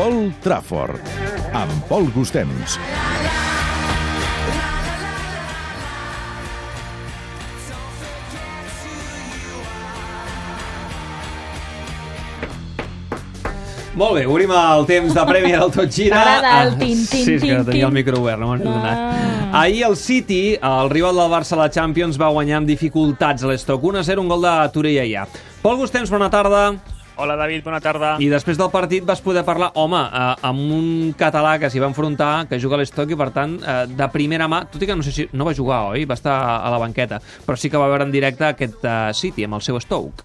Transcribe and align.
Paul 0.00 0.32
Trafford, 0.40 0.96
amb 1.52 1.82
Pol 1.84 2.06
Gustems. 2.14 2.78
Molt 14.00 14.14
bé, 14.16 14.22
obrim 14.30 14.52
el 14.54 14.84
temps 14.88 15.12
de 15.12 15.22
premi 15.28 15.50
al 15.52 15.72
Tot 15.74 15.90
Gira. 15.92 16.16
M'agrada 16.22 16.52
el 16.62 16.70
Ah, 16.72 16.78
tin, 16.78 17.00
tin, 17.10 17.24
Sí, 17.26 17.34
és 17.34 17.42
que 17.42 17.56
tenia 17.66 17.86
el 17.86 17.92
micro 17.92 18.20
obert, 18.22 18.38
no 18.40 18.46
m'ho 18.46 18.54
Ah. 18.54 18.56
donat. 18.58 19.54
Ahir 19.54 19.82
el 19.84 19.96
City, 19.96 20.56
el 20.62 20.88
rival 20.90 21.16
del 21.16 21.28
Barça 21.30 21.52
a 21.52 21.56
la 21.56 21.70
Champions, 21.70 22.16
va 22.18 22.28
guanyar 22.30 22.58
amb 22.58 22.68
dificultats 22.68 23.42
a 23.42 23.48
l'Estoc. 23.48 23.82
1-0, 23.82 24.20
un 24.20 24.28
gol 24.28 24.40
de 24.42 24.70
Torella 24.72 25.04
ja. 25.04 25.26
Pol 25.60 25.76
Gustems, 25.76 26.08
bona 26.08 26.30
tarda. 26.30 26.76
Hola 27.20 27.34
David, 27.36 27.60
bona 27.60 27.82
tarda. 27.84 28.14
I 28.16 28.30
després 28.32 28.56
del 28.56 28.70
partit 28.72 29.04
vas 29.04 29.20
poder 29.20 29.42
parlar, 29.44 29.66
home, 29.76 29.98
eh, 30.00 30.46
amb 30.48 30.72
un 30.72 30.86
català 31.20 31.58
que 31.60 31.68
s'hi 31.68 31.82
va 31.82 31.90
enfrontar, 31.90 32.46
que 32.48 32.56
juga 32.62 32.78
a 32.78 32.80
l'Estoc 32.80 33.12
i, 33.12 33.18
per 33.20 33.28
tant, 33.34 33.58
eh, 33.60 33.82
de 33.92 34.06
primera 34.08 34.46
mà, 34.48 34.62
tot 34.72 34.80
i 34.80 34.88
que 34.88 34.96
no 34.96 35.04
sé 35.04 35.12
si 35.12 35.26
no 35.36 35.44
va 35.44 35.52
jugar, 35.52 35.82
oi? 35.92 36.06
Va 36.08 36.16
estar 36.16 36.38
a 36.56 36.70
la 36.72 36.78
banqueta, 36.80 37.20
però 37.44 37.58
sí 37.60 37.68
que 37.68 37.76
va 37.76 37.90
veure 37.92 38.08
en 38.08 38.14
directe 38.14 38.48
aquest 38.48 38.88
eh, 38.88 39.12
City 39.12 39.44
amb 39.44 39.58
el 39.58 39.66
seu 39.66 39.76
Stoke. 39.84 40.24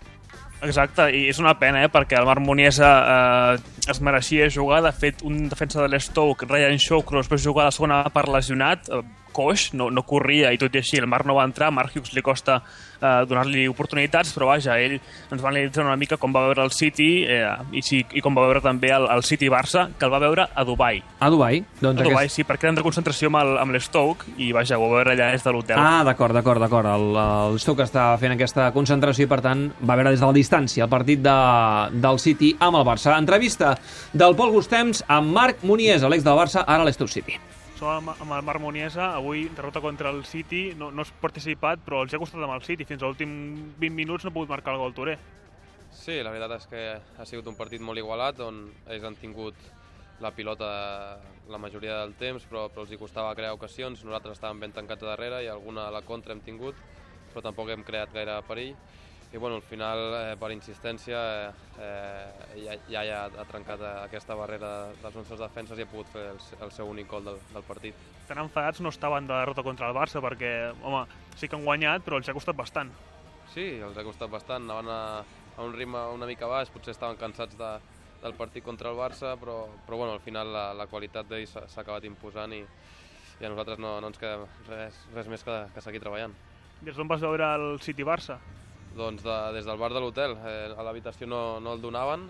Exacte, 0.64 1.10
i 1.12 1.28
és 1.34 1.44
una 1.44 1.58
pena, 1.60 1.84
eh, 1.84 1.92
perquè 1.92 2.16
el 2.16 2.30
Marc 2.32 2.40
Muniesa 2.48 2.94
eh, 3.04 3.60
es 3.92 4.00
mereixia 4.00 4.48
jugar. 4.48 4.80
De 4.88 4.96
fet, 4.96 5.20
un 5.28 5.50
defensa 5.52 5.84
de 5.84 5.92
l'Stoke, 5.92 6.48
Ryan 6.48 6.80
Shawcross, 6.80 7.28
va 7.28 7.44
jugar 7.44 7.68
a 7.68 7.74
la 7.74 7.76
segona 7.76 8.02
part 8.16 8.32
lesionat, 8.32 8.88
eh, 8.88 9.04
coix, 9.36 9.68
no, 9.76 9.90
no 9.92 10.06
corria, 10.08 10.54
i 10.56 10.60
tot 10.62 10.74
i 10.76 10.80
així 10.80 10.98
el 11.02 11.08
Marc 11.12 11.28
no 11.28 11.36
va 11.36 11.44
entrar. 11.48 11.68
Marc 11.76 11.92
Hughes 11.98 12.14
li 12.16 12.24
costa 12.24 12.62
eh, 12.62 13.26
donar-li 13.28 13.68
oportunitats, 13.68 14.32
però 14.36 14.48
vaja, 14.54 14.78
ell 14.80 14.96
ens 14.96 15.44
va 15.44 15.50
analitzar 15.52 15.84
una 15.86 15.98
mica 16.00 16.16
com 16.22 16.32
va 16.36 16.46
veure 16.48 16.64
el 16.64 16.72
City 16.72 17.10
eh, 17.28 17.44
i, 17.76 17.84
sí, 17.86 18.00
i 18.16 18.24
com 18.24 18.36
va 18.38 18.46
veure 18.48 18.64
també 18.64 18.94
el, 18.96 19.10
el 19.12 19.24
City-Barça, 19.28 19.90
que 20.00 20.08
el 20.08 20.14
va 20.16 20.22
veure 20.24 20.48
a 20.56 20.64
Dubai. 20.68 21.02
A 21.20 21.30
Dubai? 21.34 21.60
Doncs 21.82 22.00
A 22.02 22.08
Dubai, 22.08 22.26
aquest... 22.30 22.40
sí, 22.40 22.48
perquè 22.48 22.70
eren 22.70 22.80
de 22.80 22.86
concentració 22.88 23.30
amb 23.34 23.42
el- 23.44 23.58
amb 23.66 23.76
l'Stoke 23.76 24.32
i 24.42 24.52
vaja, 24.56 24.80
ho 24.80 24.88
va 24.88 25.02
veure 25.02 25.14
allà 25.18 25.30
des 25.36 25.44
de 25.44 25.52
l'hotel. 25.54 25.80
Ah, 25.82 26.04
d'acord, 26.08 26.34
d'acord, 26.36 26.64
d'acord. 26.64 26.88
El, 26.96 27.08
el 27.52 27.60
Stoke 27.64 27.84
estava 27.86 28.16
fent 28.22 28.38
aquesta 28.38 28.70
concentració 28.76 29.28
i, 29.28 29.32
per 29.32 29.42
tant, 29.46 29.68
va 29.84 29.96
veure 30.00 30.14
des 30.16 30.24
de 30.24 30.30
la 30.32 30.36
distància 30.36 30.86
el 30.88 30.92
partit 30.92 31.20
de, 31.26 31.36
del 32.04 32.20
City 32.24 32.54
amb 32.60 32.80
el 32.80 32.88
Barça. 32.88 33.18
Entrevista 33.20 33.76
del 34.14 34.36
Pol 34.40 34.52
Gustems 34.56 35.04
amb 35.12 35.34
Marc 35.36 35.64
Munies, 35.66 36.04
l'ex 36.06 36.24
del 36.24 36.38
Barça, 36.40 36.64
ara 36.66 36.84
a 36.84 36.88
l'Stoke 36.88 37.12
City. 37.12 37.36
Som 37.76 38.08
amb, 38.08 38.32
el 38.32 38.44
Marc 38.48 38.62
Muniesa, 38.64 39.10
avui 39.18 39.50
derrota 39.52 39.82
contra 39.84 40.10
el 40.10 40.24
City, 40.24 40.70
no, 40.80 40.94
no 40.96 41.04
has 41.04 41.12
participat, 41.20 41.82
però 41.84 42.06
els 42.06 42.14
ha 42.16 42.20
costat 42.22 42.40
amb 42.40 42.56
el 42.56 42.64
City, 42.64 42.88
fins 42.88 43.04
als 43.04 43.18
últims 43.18 43.74
20 43.82 43.96
minuts 43.98 44.24
no 44.24 44.32
ha 44.32 44.36
pogut 44.38 44.54
marcar 44.54 44.78
el 44.78 44.80
gol 44.80 44.96
Touré. 44.96 45.18
Sí, 45.92 46.16
la 46.24 46.32
veritat 46.32 46.56
és 46.56 46.70
que 46.72 46.84
ha 47.20 47.26
sigut 47.28 47.50
un 47.52 47.58
partit 47.60 47.84
molt 47.84 48.00
igualat 48.00 48.40
on 48.46 48.70
ells 48.88 49.04
han 49.04 49.20
tingut 49.20 49.60
la 50.24 50.32
pilota 50.32 50.70
la 51.52 51.60
majoria 51.60 52.00
del 52.00 52.16
temps 52.16 52.46
però, 52.48 52.70
però 52.72 52.86
els 52.86 52.94
hi 52.96 53.00
costava 53.00 53.36
crear 53.36 53.52
ocasions, 53.56 54.04
nosaltres 54.08 54.38
estàvem 54.38 54.64
ben 54.64 54.76
tancats 54.76 55.04
a 55.04 55.12
darrere 55.12 55.44
i 55.44 55.52
alguna 55.52 55.90
a 55.90 55.92
la 55.92 56.04
contra 56.08 56.32
hem 56.32 56.44
tingut 56.46 56.80
però 57.34 57.44
tampoc 57.44 57.74
hem 57.74 57.84
creat 57.84 58.16
gaire 58.16 58.40
perill 58.48 58.76
i 59.36 59.38
bueno, 59.38 59.58
al 59.58 59.66
final 59.68 60.00
eh, 60.16 60.36
per 60.40 60.48
insistència 60.56 61.20
eh, 61.20 61.50
eh, 61.84 62.62
ja, 62.64 62.76
ja, 62.88 63.02
ja 63.04 63.18
ha 63.28 63.44
trencat 63.50 63.82
aquesta 64.06 64.38
barrera 64.40 64.70
dels 65.02 65.18
nostres 65.20 65.42
defenses 65.42 65.76
i 65.76 65.84
ha 65.84 65.90
pogut 65.92 66.08
fer 66.14 66.24
el, 66.32 66.40
el 66.64 66.72
seu 66.72 66.88
únic 66.88 67.10
gol 67.12 67.26
del, 67.28 67.42
del 67.52 67.66
partit. 67.68 68.00
Tan 68.30 68.40
enfadats 68.46 68.80
no 68.80 68.94
estaven 68.96 69.28
de 69.28 69.36
derrota 69.36 69.66
contra 69.68 69.90
el 69.92 69.98
Barça, 69.98 70.24
perquè, 70.24 70.54
home, 70.88 71.04
sí 71.36 71.50
que 71.52 71.60
han 71.60 71.68
guanyat, 71.68 72.06
però 72.08 72.22
els 72.22 72.32
ha 72.32 72.38
costat 72.38 72.56
bastant. 72.56 72.96
Sí, 73.52 73.68
els 73.84 74.00
ha 74.00 74.08
costat 74.08 74.32
bastant, 74.32 74.64
anaven 74.64 74.94
a, 74.96 75.02
a 75.58 75.68
un 75.68 75.76
ritme 75.76 76.08
una 76.16 76.32
mica 76.32 76.48
baix, 76.48 76.72
potser 76.72 76.96
estaven 76.96 77.20
cansats 77.20 77.60
de, 77.60 77.76
del 78.24 78.40
partit 78.40 78.64
contra 78.64 78.96
el 78.96 79.04
Barça, 79.04 79.36
però, 79.42 79.66
però 79.84 80.00
bueno, 80.00 80.16
al 80.16 80.24
final 80.24 80.56
la, 80.56 80.70
la 80.80 80.88
qualitat 80.88 81.28
d'ells 81.28 81.58
s'ha 81.58 81.68
s'ha 81.68 81.84
acabat 81.84 82.08
imposant 82.08 82.56
i, 82.56 82.64
i 82.64 83.44
a 83.44 83.52
nosaltres 83.52 83.84
no, 83.84 83.98
no 84.00 84.16
ens 84.16 84.22
queda 84.22 84.48
res, 84.72 85.08
res 85.12 85.28
més 85.28 85.44
que, 85.44 85.64
que 85.76 85.84
seguir 85.84 86.00
treballant. 86.00 86.40
Des 86.88 86.96
d'on 86.96 87.12
vas 87.12 87.24
veure 87.24 87.52
el 87.60 87.82
City-Barça? 87.84 88.40
Doncs 88.96 89.24
de, 89.26 89.36
des 89.56 89.68
del 89.68 89.80
bar 89.80 89.92
de 89.92 90.00
l'hotel, 90.00 90.38
eh, 90.48 90.72
a 90.72 90.84
l'habitació 90.88 91.28
no, 91.28 91.60
no 91.60 91.76
el 91.76 91.84
donaven 91.84 92.30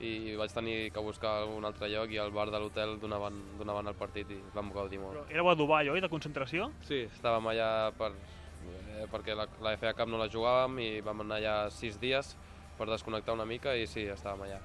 i 0.00 0.34
vaig 0.40 0.52
tenir 0.56 0.76
que 0.94 1.02
buscar 1.04 1.44
un 1.44 1.64
altre 1.68 1.90
lloc 1.92 2.10
i 2.10 2.18
al 2.18 2.32
bar 2.32 2.48
de 2.50 2.58
l'hotel 2.58 2.96
donaven, 3.00 3.36
donaven 3.60 3.92
el 3.92 3.96
partit 3.98 4.30
i 4.32 4.38
vam 4.54 4.72
gaudir 4.72 4.98
molt. 4.98 5.18
Però 5.18 5.26
éreu 5.36 5.50
a 5.52 5.56
Dubai, 5.58 5.90
oi, 5.92 6.00
de 6.00 6.08
concentració? 6.08 6.70
Sí, 6.88 7.02
estàvem 7.04 7.50
allà 7.52 7.70
per, 7.98 8.14
eh, 8.64 9.04
perquè 9.12 9.36
la, 9.36 9.46
la 9.60 9.76
FA 9.76 9.92
Cup 9.98 10.08
no 10.08 10.20
la 10.20 10.30
jugàvem 10.32 10.80
i 10.80 10.90
vam 11.04 11.22
anar 11.26 11.40
allà 11.40 11.56
sis 11.74 12.00
dies 12.00 12.34
per 12.78 12.88
desconnectar 12.88 13.36
una 13.36 13.46
mica 13.46 13.76
i 13.76 13.86
sí, 13.86 14.08
estàvem 14.08 14.48
allà. 14.48 14.60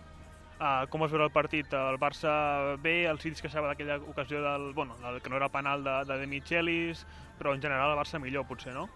Uh, 0.55 0.85
com 0.87 1.01
vas 1.03 1.11
veure 1.11 1.25
el 1.27 1.33
partit? 1.35 1.73
El 1.75 1.97
Barça 1.99 2.31
bé, 2.79 3.01
el 3.11 3.19
City 3.19 3.35
es 3.35 3.43
queixava 3.43 3.73
d'aquella 3.73 3.97
ocasió 4.07 4.39
del, 4.39 4.69
bueno, 4.73 4.95
del 5.01 5.19
que 5.19 5.27
no 5.27 5.35
era 5.35 5.49
penal 5.51 5.83
de, 5.83 5.95
de 6.07 6.15
De 6.21 6.29
Michelis, 6.31 7.03
però 7.35 7.51
en 7.51 7.59
general 7.61 7.91
el 7.91 7.99
Barça 7.99 8.21
millor, 8.23 8.47
potser, 8.47 8.71
no? 8.71 8.87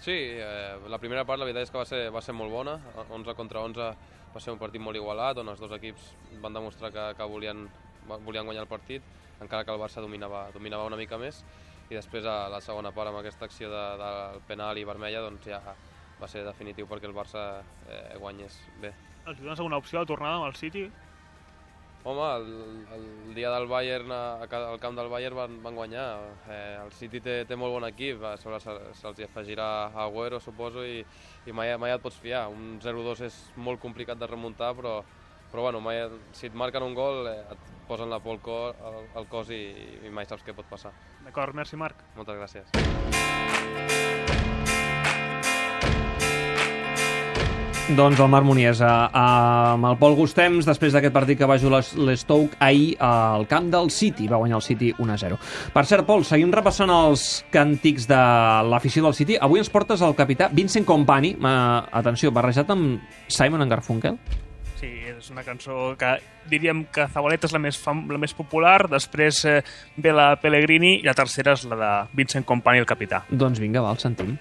Sí, 0.00 0.14
eh, 0.14 0.76
la 0.88 0.98
primera 0.98 1.24
part 1.24 1.40
la 1.40 1.46
veritat 1.48 1.66
és 1.66 1.72
que 1.72 1.80
va 1.80 1.86
ser, 1.88 2.02
va 2.14 2.22
ser 2.22 2.34
molt 2.36 2.52
bona, 2.52 2.76
11 3.08 3.34
contra 3.38 3.62
11 3.64 3.88
va 4.34 4.42
ser 4.42 4.52
un 4.52 4.60
partit 4.60 4.82
molt 4.82 4.98
igualat 4.98 5.40
on 5.40 5.48
els 5.48 5.60
dos 5.62 5.72
equips 5.72 6.12
van 6.42 6.56
demostrar 6.56 6.92
que, 6.92 7.06
que 7.16 7.28
volien, 7.30 7.64
volien 8.10 8.44
guanyar 8.44 8.66
el 8.66 8.70
partit, 8.70 9.02
encara 9.40 9.64
que 9.64 9.72
el 9.72 9.80
Barça 9.80 10.04
dominava, 10.04 10.50
dominava 10.52 10.86
una 10.90 11.00
mica 11.00 11.18
més 11.18 11.40
i 11.88 11.94
després 11.94 12.26
a 12.28 12.50
la 12.52 12.60
segona 12.60 12.92
part 12.92 13.10
amb 13.10 13.22
aquesta 13.22 13.48
acció 13.48 13.70
de, 13.72 13.84
del 14.02 14.40
penal 14.48 14.78
i 14.78 14.84
vermella 14.84 15.24
doncs 15.24 15.48
ja 15.48 15.62
va 16.20 16.28
ser 16.28 16.44
definitiu 16.44 16.88
perquè 16.90 17.08
el 17.08 17.16
Barça 17.16 17.46
eh, 17.88 18.16
guanyés 18.20 18.56
bé. 18.82 18.92
Els 19.26 19.40
dones 19.40 19.58
alguna 19.58 19.80
opció 19.80 20.00
a 20.00 20.08
tornada 20.08 20.40
amb 20.40 20.50
el 20.50 20.56
City? 20.58 20.86
Home, 22.06 22.22
el, 22.36 22.86
el 22.94 23.34
dia 23.34 23.50
del 23.50 23.66
Bayern, 23.66 24.12
al 24.14 24.78
camp 24.78 24.94
del 24.94 25.08
Bayern 25.10 25.34
van, 25.34 25.56
van 25.62 25.74
guanyar. 25.74 26.04
Eh, 26.48 26.76
el 26.84 26.92
City 26.94 27.18
té, 27.20 27.40
té 27.50 27.56
molt 27.58 27.74
bon 27.74 27.86
equip, 27.88 28.22
a 28.22 28.36
sobre 28.38 28.60
se- 28.62 28.76
se'ls 29.00 29.18
hi 29.18 29.26
afegirà 29.26 29.66
Agüero, 30.04 30.38
suposo, 30.38 30.84
i, 30.86 31.00
i 31.50 31.52
mai, 31.52 31.72
mai 31.82 31.90
et 31.96 32.04
pots 32.04 32.20
fiar. 32.22 32.44
Un 32.54 32.78
0-2 32.84 33.24
és 33.26 33.40
molt 33.58 33.82
complicat 33.82 34.20
de 34.22 34.28
remuntar, 34.30 34.70
però, 34.78 35.00
però 35.50 35.66
bueno, 35.66 35.80
mai, 35.82 36.04
si 36.30 36.46
et 36.46 36.54
marquen 36.54 36.86
un 36.86 36.94
gol 36.94 37.26
eh, 37.26 37.40
et 37.56 37.74
posen 37.90 38.06
la 38.10 38.20
por 38.22 38.36
al, 38.38 38.40
cor, 38.46 38.78
al, 38.86 39.02
al 39.18 39.26
cos 39.26 39.50
i, 39.50 39.60
i 40.06 40.14
mai 40.14 40.30
saps 40.30 40.46
què 40.46 40.54
pot 40.54 40.70
passar. 40.70 40.94
D'acord, 41.26 41.58
merci 41.58 41.74
Marc. 41.74 42.06
Moltes 42.14 42.38
gràcies. 42.38 42.70
Doncs 47.86 48.18
el 48.18 48.26
Marc 48.26 48.42
Munies, 48.42 48.80
eh, 48.82 48.86
amb 49.14 49.86
el 49.86 49.94
Pol 50.00 50.16
Gustems, 50.18 50.66
després 50.66 50.90
d'aquest 50.90 51.12
partit 51.14 51.38
que 51.38 51.46
va 51.46 51.54
jugar 51.54 51.84
l'Stoke 51.94 52.56
ahir 52.58 52.96
al 52.98 53.46
camp 53.46 53.68
del 53.70 53.92
City, 53.94 54.26
va 54.26 54.40
guanyar 54.40 54.56
el 54.56 54.64
City 54.66 54.88
1-0. 54.98 55.38
Per 55.72 55.84
cert, 55.86 56.02
Pol, 56.04 56.24
seguim 56.26 56.50
repassant 56.50 56.90
els 56.90 57.44
càntics 57.54 58.08
de 58.10 58.18
l'afició 58.66 59.04
del 59.04 59.14
City. 59.14 59.36
Avui 59.40 59.62
ens 59.62 59.70
portes 59.70 60.02
el 60.02 60.16
capità 60.18 60.48
Vincent 60.50 60.84
Company, 60.84 61.36
eh, 61.36 61.46
atenció, 62.00 62.32
barrejat 62.32 62.74
amb 62.74 63.06
Simon 63.28 63.68
Garfunkel. 63.68 64.18
Sí, 64.80 64.90
és 65.06 65.30
una 65.30 65.44
cançó 65.44 65.94
que 65.96 66.18
diríem 66.50 66.86
que 66.92 67.06
Zabaleta 67.06 67.46
és 67.46 67.54
la 67.54 67.62
més, 67.62 67.78
fam 67.78 68.08
la 68.10 68.18
més 68.18 68.34
popular, 68.34 68.90
després 68.90 69.44
eh, 69.44 69.62
ve 69.96 70.10
la 70.12 70.34
Pellegrini 70.42 70.96
i 70.98 71.06
la 71.06 71.14
tercera 71.14 71.54
és 71.54 71.64
la 71.70 71.76
de 71.76 71.94
Vincent 72.18 72.44
Company, 72.44 72.82
el 72.82 72.84
capità. 72.84 73.22
Doncs 73.30 73.62
vinga, 73.62 73.80
va, 73.80 73.94
el 73.94 74.02
sentim. 74.02 74.36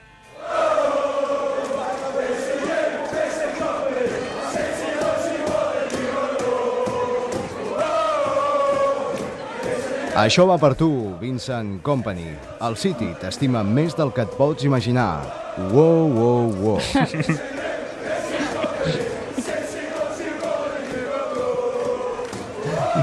Això 10.16 10.46
va 10.48 10.56
per 10.56 10.70
tu, 10.80 10.88
Vincent 11.20 11.82
Company. 11.84 12.24
El 12.64 12.78
City 12.80 13.10
t'estima 13.20 13.66
més 13.68 13.98
del 13.98 14.14
que 14.16 14.24
et 14.24 14.38
pots 14.40 14.64
imaginar. 14.64 15.26
Wow, 15.74 16.08
wow, 16.16 16.48
wow. 16.62 16.80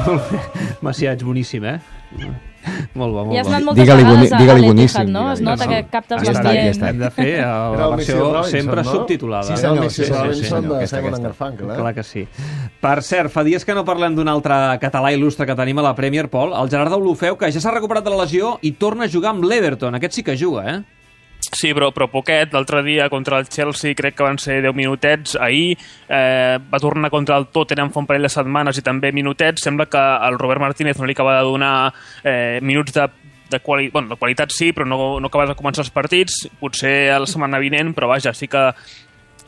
Molt 0.06 0.24
bé. 0.32 0.40
Macià, 0.82 1.12
ets 1.12 1.22
boníssim, 1.28 1.68
eh? 1.68 1.78
Molt 2.94 3.12
bo, 3.14 3.24
molt 3.24 3.34
Ja 3.34 3.40
has 3.40 3.46
bo. 3.46 3.52
anat 3.54 3.64
moltes 3.64 3.88
boni- 3.88 4.02
vegades 4.02 4.32
a 4.32 4.36
l'Etihad, 4.38 4.60
boníssim, 4.68 5.10
no? 5.12 5.32
Es 5.32 5.40
nota 5.40 5.66
que 5.66 5.86
captes 5.90 6.22
Ja 6.22 6.32
està, 6.32 6.42
ja 6.42 6.42
l'ambient. 6.42 6.76
està. 6.76 6.88
Hem 6.90 6.98
de 6.98 7.10
fer 7.10 7.28
eh, 7.38 7.46
la 7.46 7.88
versió 7.88 8.44
sempre 8.44 8.84
subtitulada. 8.84 9.42
Sí, 9.44 9.56
Sí, 9.56 9.62
senyor, 9.62 9.90
sí, 9.90 10.04
senyor, 10.04 10.76
aquesta, 10.76 10.98
aquesta. 10.98 11.28
Eh? 11.48 11.76
Clar 11.76 11.94
que 11.94 12.02
sí. 12.02 12.26
Per 12.80 13.02
cert, 13.02 13.30
fa 13.30 13.44
dies 13.44 13.64
que 13.64 13.74
no 13.74 13.84
parlem 13.84 14.14
d'un 14.14 14.28
altre 14.28 14.54
català 14.78 15.12
il·lustre 15.14 15.46
que 15.46 15.54
tenim 15.54 15.78
a 15.78 15.82
la 15.82 15.94
Premier, 15.94 16.28
Pol, 16.28 16.52
el 16.52 16.68
Gerard 16.68 16.90
Deulofeu, 16.90 17.36
que 17.38 17.50
ja 17.50 17.60
s'ha 17.60 17.70
recuperat 17.70 18.04
de 18.04 18.10
la 18.10 18.24
lesió 18.24 18.58
i 18.60 18.72
torna 18.72 19.04
a 19.04 19.08
jugar 19.08 19.30
amb 19.30 19.44
l'Everton. 19.44 19.94
Aquest 19.94 20.12
sí 20.14 20.22
que 20.22 20.36
juga, 20.36 20.68
eh? 20.76 20.82
Sí, 21.52 21.74
però, 21.76 21.90
però 21.92 22.08
poquet. 22.08 22.54
L'altre 22.56 22.80
dia 22.82 23.10
contra 23.12 23.38
el 23.38 23.48
Chelsea 23.52 23.94
crec 23.94 24.16
que 24.16 24.24
van 24.24 24.38
ser 24.40 24.62
10 24.64 24.72
minutets. 24.74 25.36
Ahir 25.36 25.76
eh, 26.08 26.56
va 26.56 26.80
tornar 26.80 27.10
contra 27.12 27.36
el 27.36 27.50
Tottenham 27.52 27.92
fa 27.92 28.00
un 28.00 28.08
parell 28.08 28.24
de 28.24 28.32
setmanes 28.32 28.80
i 28.80 28.84
també 28.86 29.12
minutets. 29.12 29.66
Sembla 29.68 29.86
que 29.92 30.00
el 30.00 30.38
Robert 30.40 30.64
Martínez 30.64 30.98
no 30.98 31.06
li 31.06 31.12
acaba 31.12 31.36
de 31.36 31.44
donar 31.50 31.74
eh, 32.24 32.58
minuts 32.62 32.96
de 32.96 33.10
de, 33.52 33.60
quali 33.60 33.90
bueno, 33.90 34.08
de 34.08 34.16
qualitat 34.16 34.50
sí, 34.50 34.72
però 34.72 34.86
no, 34.88 35.20
no 35.20 35.28
acabes 35.28 35.50
de 35.52 35.56
començar 35.58 35.84
els 35.84 35.92
partits, 35.92 36.46
potser 36.58 37.12
a 37.12 37.18
la 37.20 37.28
setmana 37.28 37.60
vinent, 37.60 37.92
però 37.92 38.08
vaja, 38.08 38.32
sí 38.32 38.48
que 38.48 38.62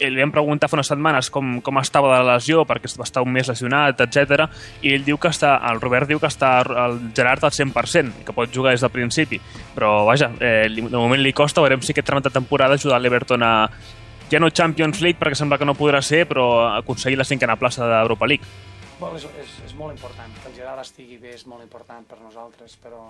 li 0.00 0.20
vam 0.20 0.32
preguntar 0.35 0.69
fa 0.70 0.76
unes 0.79 0.88
setmanes 0.91 1.31
com, 1.31 1.58
com 1.64 1.79
estava 1.81 2.11
de 2.12 2.25
la 2.25 2.37
lesió, 2.37 2.64
perquè 2.67 2.91
va 2.99 3.06
estar 3.06 3.23
un 3.23 3.32
mes 3.32 3.49
lesionat, 3.49 4.00
etc. 4.06 4.46
i 4.82 4.94
ell 4.94 5.05
diu 5.06 5.19
que 5.20 5.31
està, 5.31 5.56
el 5.70 5.81
Robert 5.82 6.11
diu 6.11 6.20
que 6.23 6.31
està 6.31 6.56
el 6.64 6.99
Gerard 7.17 7.44
al 7.44 7.55
100%, 7.55 8.25
que 8.26 8.37
pot 8.37 8.52
jugar 8.52 8.75
des 8.75 8.85
del 8.85 8.93
principi, 8.94 9.41
però 9.75 10.05
vaja, 10.08 10.32
eh, 10.41 10.67
de 10.69 10.96
moment 10.96 11.20
li 11.23 11.32
costa, 11.32 11.62
veurem 11.62 11.82
si 11.82 11.94
aquest 11.94 12.08
tram 12.11 12.23
de 12.23 12.32
temporada 12.35 12.75
ajuda 12.75 12.99
l'Everton 12.99 13.43
a, 13.46 13.55
ja 14.31 14.41
no 14.41 14.50
Champions 14.50 15.00
League, 15.00 15.19
perquè 15.20 15.38
sembla 15.38 15.58
que 15.61 15.69
no 15.69 15.76
podrà 15.79 16.00
ser, 16.02 16.25
però 16.29 16.46
aconseguir 16.75 17.19
la 17.20 17.29
cinquena 17.29 17.56
plaça 17.61 17.87
d'Europa 17.87 18.26
League. 18.26 18.44
Bueno, 19.04 19.18
és, 19.20 19.24
és, 19.36 19.50
és 19.66 19.72
molt 19.76 19.92
important, 19.92 20.32
que 20.40 20.46
el 20.48 20.54
Gerard 20.56 20.80
estigui 20.80 21.18
bé 21.20 21.34
és 21.36 21.42
molt 21.44 21.60
important 21.60 22.06
per 22.08 22.16
nosaltres, 22.22 22.72
però 22.80 23.02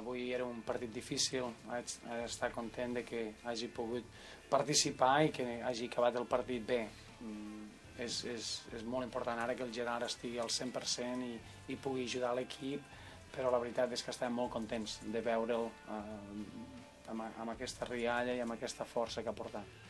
avui 0.00 0.30
era 0.32 0.46
un 0.48 0.62
partit 0.64 0.88
difícil, 0.94 1.50
haig 1.68 1.92
d'estar 2.06 2.48
content 2.54 2.96
de 2.96 3.02
que 3.04 3.20
hagi 3.44 3.68
pogut 3.68 4.06
participar 4.48 5.10
i 5.26 5.34
que 5.36 5.44
hagi 5.68 5.90
acabat 5.90 6.16
el 6.16 6.24
partit 6.30 6.64
bé. 6.70 6.80
Mm, 7.20 7.68
és, 8.00 8.22
és, 8.32 8.48
és 8.78 8.86
molt 8.94 9.04
important 9.04 9.44
ara 9.44 9.52
que 9.58 9.66
el 9.66 9.74
Gerard 9.76 10.08
estigui 10.08 10.40
al 10.40 10.48
100% 10.48 11.28
i, 11.28 11.36
i 11.68 11.76
pugui 11.76 12.08
ajudar 12.08 12.32
l'equip, 12.38 12.88
però 13.36 13.52
la 13.52 13.60
veritat 13.60 13.92
és 13.92 14.06
que 14.06 14.14
estem 14.16 14.32
molt 14.32 14.54
contents 14.56 15.02
de 15.04 15.20
veure'l 15.28 15.68
eh, 15.68 16.80
amb, 17.12 17.28
amb 17.44 17.54
aquesta 17.54 17.88
rialla 17.88 18.34
i 18.34 18.42
amb 18.42 18.56
aquesta 18.56 18.88
força 18.88 19.22
que 19.22 19.30
ha 19.30 19.36
portat. 19.36 19.80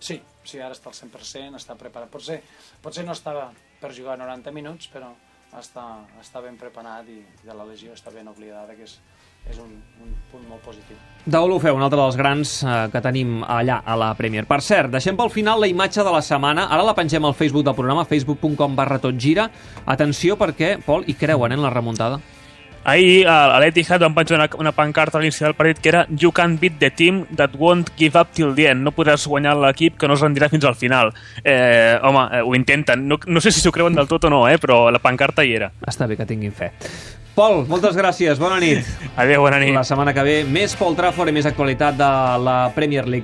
Sí, 0.00 0.16
sí, 0.44 0.60
ara 0.60 0.72
està 0.74 0.90
al 0.90 0.96
100%, 0.96 1.60
està 1.60 1.76
preparat. 1.80 2.10
Potser, 2.12 2.40
potser 2.82 3.04
no 3.04 3.12
estava 3.16 3.50
per 3.80 3.92
jugar 3.96 4.16
90 4.20 4.52
minuts, 4.56 4.88
però 4.92 5.12
està, 5.58 5.84
està 6.20 6.42
ben 6.44 6.56
preparat 6.60 7.08
i 7.12 7.20
de 7.44 7.54
la 7.54 7.66
lesió 7.68 7.94
està 7.94 8.12
ben 8.14 8.28
oblidada, 8.28 8.74
que 8.76 8.86
és, 8.88 8.96
és 9.50 9.60
un, 9.62 9.70
un 10.02 10.12
punt 10.32 10.44
molt 10.48 10.64
positiu. 10.66 10.98
Deulofeu, 11.24 11.76
un 11.76 11.84
altre 11.86 12.00
dels 12.00 12.18
grans 12.20 12.56
eh, 12.64 12.76
que 12.92 13.02
tenim 13.04 13.42
allà 13.44 13.80
a 13.84 13.96
la 14.00 14.12
Premier. 14.18 14.46
Per 14.50 14.60
cert, 14.64 14.92
deixem 14.94 15.18
pel 15.20 15.32
final 15.32 15.62
la 15.62 15.70
imatge 15.70 16.04
de 16.04 16.14
la 16.14 16.22
setmana. 16.24 16.68
Ara 16.74 16.86
la 16.86 16.96
pengem 16.96 17.24
al 17.24 17.36
Facebook 17.38 17.66
del 17.66 17.76
programa, 17.78 18.06
facebook.com 18.08 18.76
barra 18.76 19.00
tot 19.02 19.20
gira. 19.20 19.48
Atenció 19.84 20.38
perquè, 20.40 20.76
Pol, 20.84 21.06
hi 21.06 21.16
creuen 21.18 21.54
eh, 21.54 21.60
en 21.60 21.64
la 21.64 21.72
remuntada? 21.74 22.20
Ahir 22.84 23.26
a 23.26 23.58
l'Etihad 23.62 24.02
van 24.04 24.14
penjar 24.14 24.36
una, 24.36 24.48
una 24.60 24.72
pancarta 24.76 25.16
a 25.16 25.22
l'inici 25.22 25.44
del 25.44 25.56
partit 25.56 25.80
que 25.80 25.88
era 25.88 26.04
You 26.10 26.30
can't 26.36 26.60
beat 26.60 26.78
the 26.78 26.90
team 26.90 27.24
that 27.36 27.56
won't 27.56 27.94
give 27.96 28.18
up 28.20 28.32
till 28.36 28.54
the 28.54 28.68
end. 28.68 28.84
No 28.84 28.92
podràs 28.92 29.24
guanyar 29.26 29.56
l'equip 29.56 29.96
que 29.98 30.08
no 30.08 30.18
es 30.18 30.24
rendirà 30.24 30.50
fins 30.52 30.68
al 30.68 30.76
final. 30.76 31.14
Eh, 31.42 31.96
home, 32.02 32.28
eh, 32.30 32.44
ho 32.44 32.54
intenten. 32.54 33.08
No, 33.08 33.18
no 33.24 33.40
sé 33.40 33.52
si 33.52 33.64
s'ho 33.64 33.72
creuen 33.72 33.96
del 33.96 34.08
tot 34.10 34.28
o 34.28 34.32
no, 34.32 34.44
eh, 34.48 34.58
però 34.60 34.90
la 34.92 35.00
pancarta 35.00 35.44
hi 35.44 35.56
era. 35.56 35.72
Està 35.88 36.06
bé 36.06 36.20
que 36.20 36.28
tinguin 36.28 36.52
fe. 36.52 36.74
Pol, 37.34 37.64
moltes 37.66 37.96
gràcies, 37.98 38.38
bona 38.38 38.60
nit. 38.62 38.86
Adéu, 39.18 39.40
bona 39.42 39.58
nit. 39.58 39.72
La 39.74 39.82
setmana 39.82 40.12
que 40.14 40.22
ve, 40.22 40.34
més 40.46 40.76
Paul 40.78 40.94
Trafford 40.94 41.32
i 41.32 41.34
més 41.34 41.48
actualitat 41.50 41.96
de 41.98 42.10
la 42.44 42.58
Premier 42.76 43.02
League. 43.02 43.12